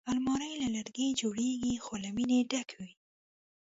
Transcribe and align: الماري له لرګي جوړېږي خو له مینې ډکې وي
الماري 0.11 0.51
له 0.61 0.67
لرګي 0.75 1.07
جوړېږي 1.21 1.73
خو 1.83 1.93
له 2.03 2.09
مینې 2.15 2.39
ډکې 2.51 2.75
وي 2.81 2.91